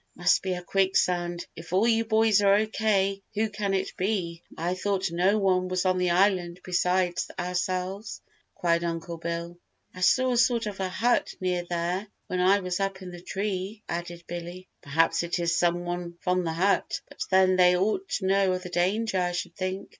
"Must 0.15 0.41
be 0.41 0.55
a 0.55 0.63
quicksand. 0.63 1.45
If 1.55 1.73
all 1.73 1.87
you 1.87 2.05
boys 2.05 2.41
are 2.41 2.55
O. 2.55 2.65
K. 2.65 3.21
who 3.35 3.51
can 3.51 3.75
it 3.75 3.95
be? 3.97 4.41
I 4.57 4.73
thought 4.73 5.11
no 5.11 5.37
one 5.37 5.67
was 5.67 5.85
on 5.85 5.99
the 5.99 6.09
island 6.09 6.59
besides 6.63 7.29
ourselves?" 7.37 8.19
cried 8.55 8.83
Uncle 8.83 9.17
Bill. 9.17 9.59
"I 9.93 10.01
saw 10.01 10.31
a 10.31 10.37
sort 10.37 10.65
of 10.65 10.79
a 10.79 10.89
hut 10.89 11.35
near 11.39 11.65
there 11.69 12.07
when 12.25 12.39
I 12.41 12.61
was 12.61 12.79
up 12.79 13.03
in 13.03 13.11
the 13.11 13.21
tree!" 13.21 13.83
added 13.87 14.23
Billy. 14.25 14.67
"Perhaps 14.81 15.21
it 15.21 15.37
is 15.37 15.55
some 15.55 15.85
one 15.85 16.17
from 16.21 16.45
the 16.45 16.53
hut; 16.53 16.99
but 17.07 17.23
then 17.29 17.55
they 17.55 17.77
ought 17.77 18.09
to 18.09 18.25
know 18.25 18.53
of 18.53 18.63
the 18.63 18.69
danger 18.69 19.19
I 19.19 19.33
should 19.33 19.55
think! 19.55 19.87